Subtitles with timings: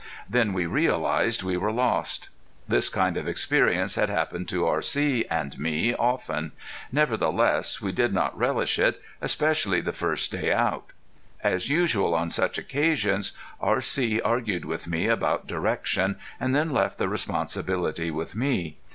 [0.27, 2.29] Then we realized we were lost.
[2.67, 5.25] This sort of experience had happened to R.C.
[5.29, 6.53] and me often;
[6.91, 10.85] nevertheless we did not relish it, especially the first day out.
[11.43, 14.19] As usual on such occasions R.C.
[14.21, 18.79] argued with me about direction, and then left the responsibility with me.